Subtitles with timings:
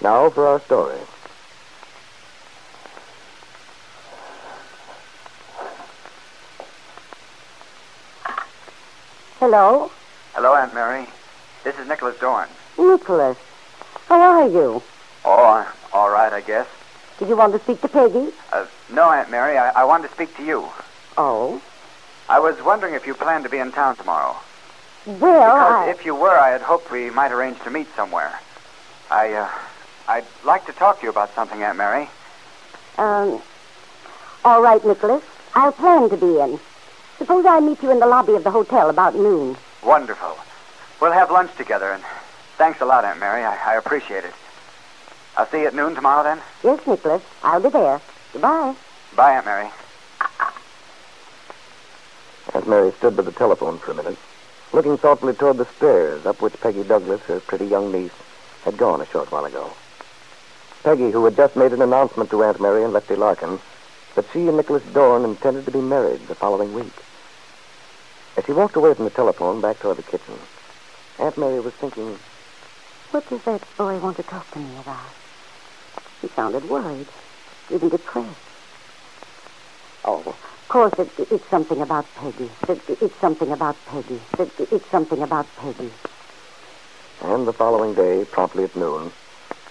[0.00, 0.98] Now for our story.
[9.38, 9.90] Hello?
[10.34, 11.06] Hello, Aunt Mary.
[11.64, 12.48] This is Nicholas Dorn.
[12.78, 13.36] Nicholas.
[14.06, 14.82] How are you?
[15.24, 16.66] Oh, all right, I guess.
[17.18, 18.28] Did you want to speak to Peggy?
[18.52, 20.68] Uh, no, Aunt Mary, I, I wanted to speak to you.
[21.16, 21.60] Oh.
[22.28, 24.36] I was wondering if you planned to be in town tomorrow.
[25.06, 25.90] Well, Because I...
[25.90, 28.38] if you were, I had hoped we might arrange to meet somewhere.
[29.10, 29.48] I, uh,
[30.08, 32.08] I'd like to talk to you about something, Aunt Mary.
[32.98, 33.42] Um,
[34.44, 35.22] all right, Nicholas.
[35.54, 36.60] I'll plan to be in.
[37.18, 39.56] Suppose I meet you in the lobby of the hotel about noon.
[39.82, 40.36] Wonderful.
[41.00, 42.02] We'll have lunch together, and
[42.56, 43.42] thanks a lot, Aunt Mary.
[43.42, 44.32] I, I appreciate it.
[45.36, 46.40] I'll see you at noon tomorrow, then.
[46.62, 47.22] Yes, Nicholas.
[47.42, 48.00] I'll be there.
[48.32, 48.74] Goodbye.
[49.16, 49.68] Bye, Aunt Mary.
[52.54, 54.16] Aunt Mary stood by the telephone for a minute,
[54.72, 58.12] looking thoughtfully toward the stairs up which Peggy Douglas, her pretty young niece,
[58.64, 59.70] had gone a short while ago.
[60.86, 63.58] Peggy, who had just made an announcement to Aunt Mary and Lefty Larkin
[64.14, 66.92] that she and Nicholas Dorn intended to be married the following week.
[68.36, 70.38] As she walked away from the telephone back toward the kitchen,
[71.18, 72.16] Aunt Mary was thinking,
[73.10, 75.10] What does that boy want to talk to me about?
[76.22, 77.08] He sounded worried,
[77.68, 78.38] even depressed.
[80.04, 82.48] Oh, of course, it, it's something about Peggy.
[82.68, 84.20] It, it's something about Peggy.
[84.38, 85.90] It, it's something about Peggy.
[87.22, 89.10] and the following day, promptly at noon,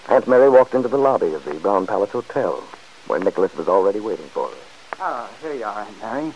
[0.08, 2.60] Aunt Mary walked into the lobby of the Brown Palace Hotel,
[3.08, 4.56] where Nicholas was already waiting for her.
[5.00, 6.32] Oh, here you are, Aunt Mary.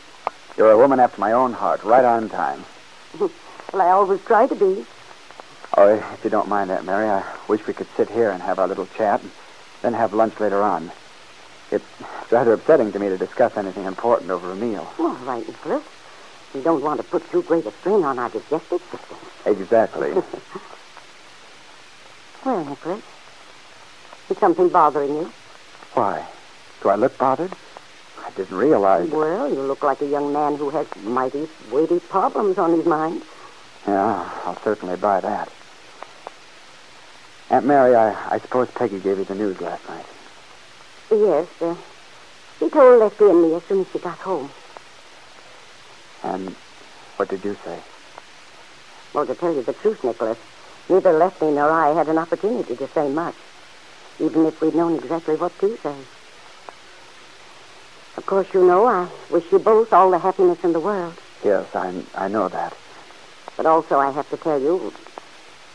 [0.57, 2.65] You're a woman after my own heart, right on time.
[3.19, 3.31] well,
[3.75, 4.85] I always try to be.
[5.79, 8.59] Oh, if you don't mind, Aunt Mary, I wish we could sit here and have
[8.59, 9.31] our little chat, and
[9.83, 10.91] then have lunch later on.
[11.71, 11.87] It's
[12.29, 14.93] rather upsetting to me to discuss anything important over a meal.
[14.99, 15.85] All right, Nicholas.
[16.53, 19.17] We don't want to put too great a strain on our digestive system.
[19.47, 20.13] Exactly.
[22.43, 23.03] Well, Nicholas,
[24.31, 25.33] is something bothering you?
[25.95, 26.27] Why?
[26.83, 27.53] Do I look bothered?
[28.25, 29.09] I didn't realize.
[29.09, 33.23] Well, you look like a young man who has mighty weighty problems on his mind.
[33.87, 35.51] Yeah, I'll certainly buy that.
[37.51, 40.07] Aunt Mary, I, I suppose Peggy gave you the news last night.
[41.11, 41.75] Yes, uh,
[42.59, 44.51] she told Lefty and me as soon as she got home.
[46.23, 46.55] And
[47.17, 47.79] what did you say?
[49.13, 50.39] Well, to tell you the truth, Nicholas,
[50.89, 53.35] neither Lefty nor I had an opportunity to say much,
[54.21, 55.95] even if we'd known exactly what to say.
[58.17, 61.15] Of course, you know, I wish you both all the happiness in the world.
[61.45, 62.77] Yes, I, I know that.
[63.57, 64.93] But also, I have to tell you,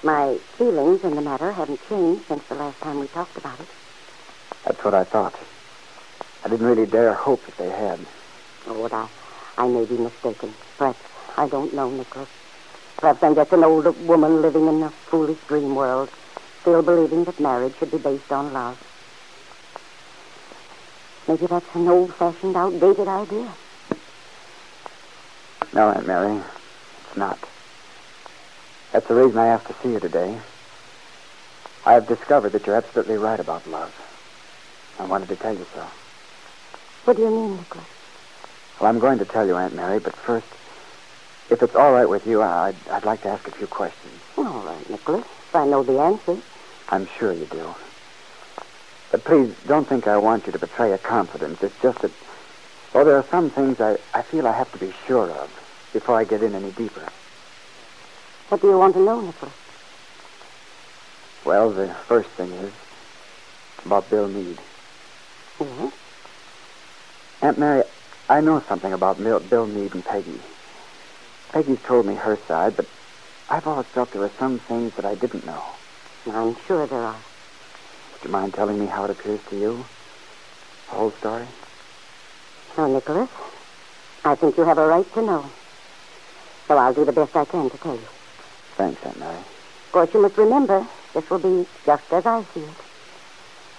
[0.03, 3.67] my feelings in the matter haven't changed since the last time we talked about it.
[4.63, 5.35] That's what I thought.
[6.43, 7.99] I didn't really dare hope that they had.
[8.67, 9.07] Oh, what I,
[9.57, 10.53] I may be mistaken.
[10.77, 10.99] Perhaps
[11.37, 12.29] I don't know, Nicholas.
[12.97, 16.09] Perhaps I'm just an old woman living in a foolish dream world,
[16.65, 18.83] still believing that marriage should be based on love.
[21.27, 23.53] Maybe that's an old-fashioned, outdated idea.
[25.73, 26.41] No, Aunt Mary,
[27.01, 27.37] it's not.
[28.91, 30.39] That's the reason I asked to see you today.
[31.85, 33.93] I have discovered that you're absolutely right about love.
[34.97, 35.85] I wanted to tell you so.
[37.03, 37.85] What do you mean, Nicholas?
[38.79, 40.47] Well, I'm going to tell you, Aunt Mary, but first,
[41.51, 44.19] if it's all right with you, I'd, I'd like to ask a few questions.
[44.35, 45.25] All right, Nicholas.
[45.49, 46.41] If I know the answer.
[46.89, 47.75] I'm sure you do.
[49.11, 51.59] But please, don't think I want you to betray a confidence.
[51.61, 52.11] It's just that,
[52.93, 55.49] well, there are some things I, I feel I have to be sure of
[55.93, 57.07] before I get in any deeper.
[58.49, 59.53] What do you want to know, Nicholas?
[61.45, 62.73] Well, the first thing is
[63.85, 64.59] about Bill Meade.
[65.59, 65.93] Yes?
[67.41, 67.83] Aunt Mary,
[68.27, 70.41] I know something about Mil- Bill Meade and Peggy.
[71.53, 72.87] Peggy's told me her side, but
[73.49, 75.63] I've always felt there were some things that I didn't know.
[76.27, 77.21] I'm sure there are.
[78.13, 79.85] Would you mind telling me how it appears to you?
[80.89, 81.45] The whole story?
[82.77, 83.29] No, Nicholas.
[84.23, 85.49] I think you have a right to know.
[86.67, 88.07] So I'll do the best I can to tell you.
[88.75, 89.37] Thanks, Aunt Mary.
[89.37, 92.77] Of course, you must remember, this will be just as I see it.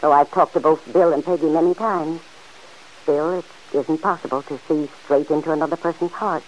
[0.01, 2.21] Though I've talked to both Bill and Peggy many times,
[3.03, 3.45] still, it
[3.75, 6.45] isn't possible to see straight into another person's heart,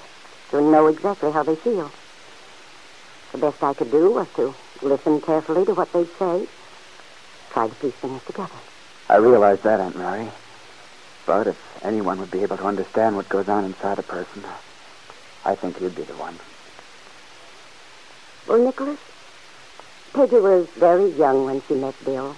[0.51, 1.91] to know exactly how they feel.
[3.33, 6.47] The best I could do was to listen carefully to what they'd say,
[7.51, 8.51] try to piece things together.
[9.09, 10.29] I realize that, Aunt Mary.
[11.27, 14.45] But if anyone would be able to understand what goes on inside a person,
[15.45, 16.39] I think you'd be the one.
[18.47, 18.99] Well, Nicholas,
[20.13, 22.37] Peggy was very young when she met Bill.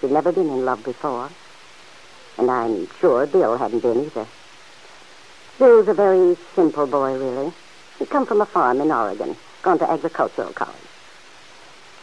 [0.00, 1.30] She'd never been in love before.
[2.38, 4.26] And I'm sure Bill hadn't been either.
[5.58, 7.52] Bill's a very simple boy, really.
[7.98, 10.74] He'd come from a farm in Oregon, gone to agricultural college.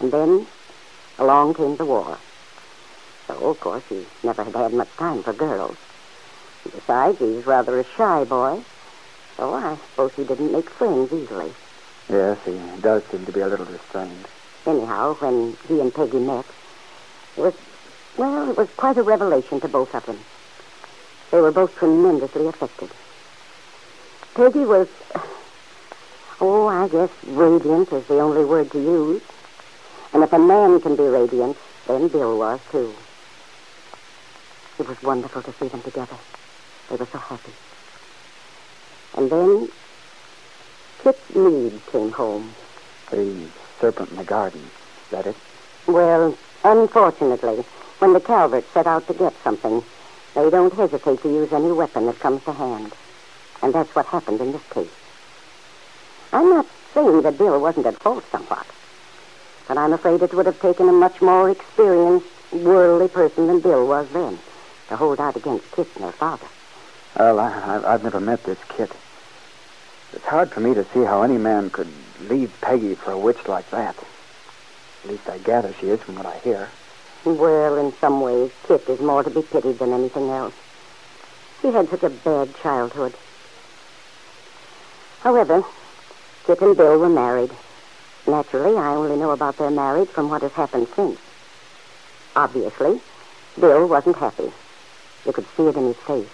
[0.01, 0.47] And then
[1.19, 2.17] along came the war.
[3.27, 5.77] So, of course, he never had had much time for girls.
[6.63, 8.61] Besides, he was rather a shy boy.
[9.37, 11.51] So I suppose he didn't make friends easily.
[12.09, 14.27] Yes, he does seem to be a little restrained.
[14.65, 16.45] Anyhow, when he and Peggy met,
[17.37, 17.53] it was,
[18.17, 20.19] well, it was quite a revelation to both of them.
[21.29, 22.89] They were both tremendously affected.
[24.33, 24.87] Peggy was,
[26.39, 29.21] oh, I guess radiant is the only word to use.
[30.13, 32.93] And if a man can be radiant, then Bill was, too.
[34.79, 36.17] It was wonderful to see them together.
[36.89, 37.51] They were so happy.
[39.15, 39.69] And then
[41.03, 42.53] Kit Mead came home.
[43.09, 43.47] The
[43.79, 44.61] serpent in the garden.
[44.61, 45.35] Is that it?
[45.87, 47.63] Well, unfortunately,
[47.99, 49.83] when the Calverts set out to get something,
[50.35, 52.93] they don't hesitate to use any weapon that comes to hand.
[53.61, 54.87] And that's what happened in this case.
[56.31, 58.65] I'm not saying that Bill wasn't at fault somewhat,
[59.71, 63.87] but I'm afraid it would have taken a much more experienced, worldly person than Bill
[63.87, 64.37] was then
[64.89, 66.45] to hold out against Kit and her father.
[67.17, 68.91] Well, I, I've never met this Kit.
[70.11, 71.87] It's hard for me to see how any man could
[72.27, 73.95] leave Peggy for a witch like that.
[75.05, 76.67] At least I gather she is from what I hear.
[77.23, 80.53] Well, in some ways, Kit is more to be pitied than anything else.
[81.61, 83.13] She had such a bad childhood.
[85.21, 85.63] However,
[86.45, 87.51] Kit and Bill were married.
[88.27, 91.19] Naturally, I only know about their marriage from what has happened since.
[92.35, 93.01] Obviously,
[93.59, 94.51] Bill wasn't happy.
[95.25, 96.29] You could see it in his face.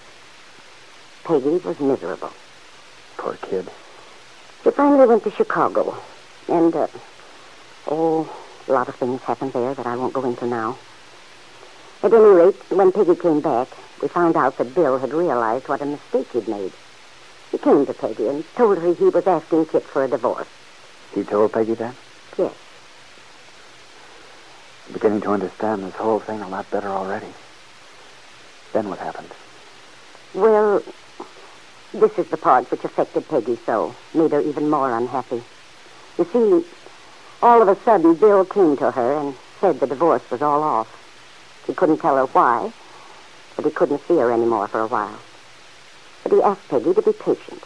[1.23, 2.31] Peggy was miserable.
[3.17, 3.69] Poor kid.
[4.63, 5.97] She finally went to Chicago.
[6.47, 6.87] And, uh,
[7.87, 8.29] oh,
[8.67, 10.77] a lot of things happened there that I won't go into now.
[12.03, 13.69] At any rate, when Peggy came back,
[14.01, 16.73] we found out that Bill had realized what a mistake he'd made.
[17.51, 20.47] He came to Peggy and told her he was asking Kit for a divorce.
[21.13, 21.95] He told Peggy that?
[22.37, 22.53] Yes.
[24.87, 27.33] I'm beginning to understand this whole thing a lot better already.
[28.73, 29.31] Then what happened?
[30.33, 30.83] Well,
[31.93, 35.41] this is the part which affected Peggy so, made her even more unhappy.
[36.17, 36.65] You see,
[37.41, 40.93] all of a sudden, Bill came to her and said the divorce was all off.
[41.65, 42.71] He couldn't tell her why,
[43.55, 45.19] but he couldn't see her anymore for a while.
[46.23, 47.63] But he asked Peggy to be patient,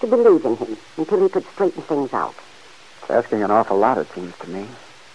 [0.00, 2.34] to believe in him until he could straighten things out.
[3.02, 4.66] It's asking an awful lot, it seems to me,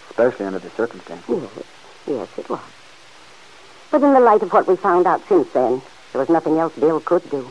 [0.10, 1.26] especially under the circumstances.
[1.30, 1.66] Yes,
[2.08, 2.60] yes, it was.
[3.92, 5.82] But in the light of what we found out since then,
[6.12, 7.50] there was nothing else Bill could do.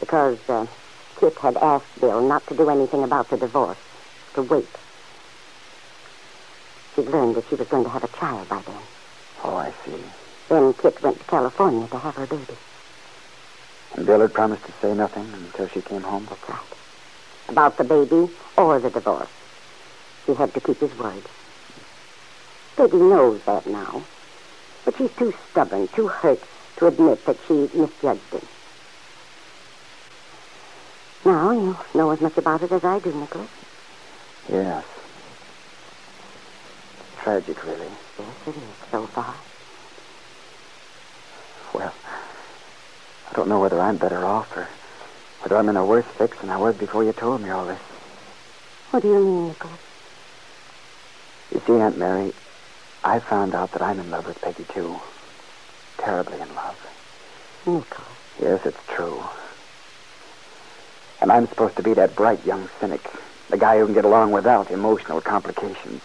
[0.00, 0.66] Because uh,
[1.18, 3.78] Kit had asked Bill not to do anything about the divorce,
[4.34, 4.68] to wait.
[6.94, 8.82] She'd learned that she was going to have a child by then.
[9.44, 10.02] Oh, I see.
[10.50, 12.56] Then Kit went to California to have her baby.
[13.94, 16.26] And Bill had promised to say nothing until she came home?
[16.28, 16.81] That's right.
[17.48, 19.28] About the baby or the divorce.
[20.26, 21.22] He had to keep his word.
[22.76, 24.02] Peggy knows that now.
[24.84, 26.42] But she's too stubborn, too hurt
[26.76, 28.46] to admit that she misjudged him.
[31.24, 33.48] Now you know as much about it as I do, Nicholas.
[34.50, 34.84] Yes.
[37.22, 37.86] Tragic, really.
[38.18, 39.34] Yes, it is, so far.
[41.72, 41.94] Well,
[43.30, 44.68] I don't know whether I'm better off or
[45.42, 47.80] whether I'm in a worse fix than I was before you told me all this.
[48.90, 49.80] What do you mean, Nicholas?
[51.52, 52.32] You see, Aunt Mary,
[53.02, 55.00] I found out that I'm in love with Peggy, too.
[55.98, 56.76] Terribly in love.
[57.66, 58.08] Nicholas.
[58.40, 59.22] Yes, it's true.
[61.20, 63.04] And I'm supposed to be that bright young cynic,
[63.50, 66.00] the guy who can get along without emotional complications.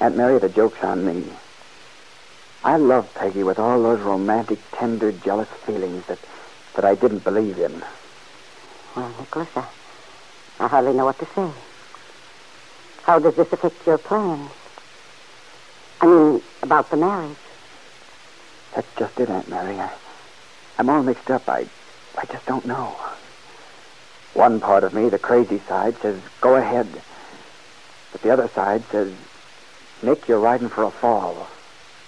[0.00, 1.24] Aunt Mary, the joke's on me.
[2.64, 6.18] I love Peggy with all those romantic, tender, jealous feelings that,
[6.76, 7.82] that I didn't believe in.
[8.94, 9.66] Well, Nicholas, I,
[10.60, 11.50] I hardly know what to say.
[13.02, 14.50] How does this affect your plans?
[16.00, 17.36] I mean, about the marriage.
[18.74, 19.78] That's just it, Aunt Mary.
[19.78, 19.90] I,
[20.78, 21.48] I'm all mixed up.
[21.48, 21.66] I,
[22.18, 22.96] I just don't know.
[24.34, 26.86] One part of me, the crazy side, says, go ahead.
[28.12, 29.12] But the other side says,
[30.02, 31.48] Nick, you're riding for a fall.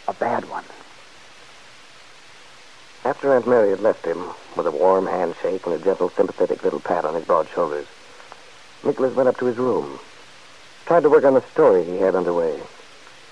[0.08, 0.64] A bad one.
[3.08, 4.22] After Aunt Mary had left him,
[4.54, 7.86] with a warm handshake and a gentle, sympathetic little pat on his broad shoulders,
[8.84, 9.98] Nicholas went up to his room,
[10.84, 12.60] tried to work on the story he had underway,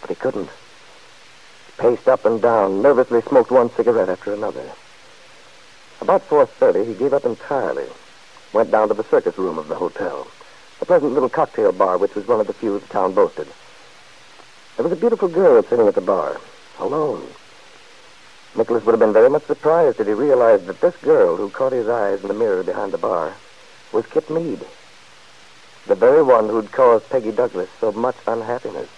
[0.00, 0.49] but he couldn't.
[0.49, 4.64] He paced up and down, nervously smoked one cigarette after another.
[6.00, 7.85] About 4.30, he gave up entirely,
[8.54, 10.26] went down to the circus room of the hotel,
[10.80, 13.49] a pleasant little cocktail bar which was one of the few the town boasted.
[14.76, 16.40] There was a beautiful girl sitting at the bar,
[16.78, 17.28] alone.
[18.56, 21.72] Nicholas would have been very much surprised had he realized that this girl who caught
[21.72, 23.34] his eyes in the mirror behind the bar
[23.92, 24.64] was Kit Mead,
[25.86, 28.88] The very one who'd caused Peggy Douglas so much unhappiness.